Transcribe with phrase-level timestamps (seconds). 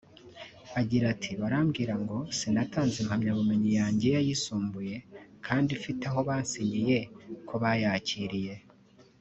[0.79, 4.95] Agira ati “Barambwira ngo sinatanze impamyabumenyi yanjye y’ayisumbuye
[5.45, 6.99] kandi mfite aho bansinyiye
[7.47, 8.53] ko bayakiriye